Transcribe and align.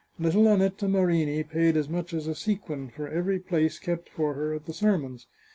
Little 0.19 0.47
Annetta 0.47 0.87
Marini 0.87 1.43
paid 1.43 1.77
as 1.77 1.87
much 1.87 2.11
as 2.11 2.25
a 2.25 2.33
sequin 2.33 2.89
for 2.89 3.07
every 3.07 3.37
place 3.37 3.77
kept 3.77 4.09
for 4.09 4.33
her 4.33 4.55
at 4.55 4.65
the 4.65 4.73
sermons. 4.73 5.27